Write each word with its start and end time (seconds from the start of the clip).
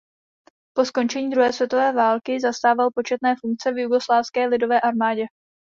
Po 0.73 0.85
skončení 0.85 1.29
druhé 1.29 1.53
světové 1.53 1.93
války 1.93 2.39
zastával 2.39 2.87
početné 2.95 3.35
funkce 3.41 3.71
v 3.73 3.77
Jugoslávské 3.79 4.47
lidové 4.47 4.81
armádě. 4.81 5.25